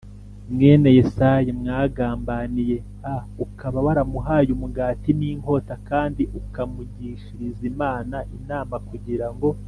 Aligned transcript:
mwene 0.53 0.89
Yesayi 0.97 1.49
mwangambaniye 1.59 2.77
a 3.13 3.15
ukaba 3.45 3.77
waramuhaye 3.85 4.49
umugati 4.57 5.09
n 5.19 5.21
inkota 5.31 5.73
kandi 5.89 6.23
ukamugishiriza 6.39 7.61
Imana 7.73 8.17
inama 8.37 8.75
kugira 8.87 9.25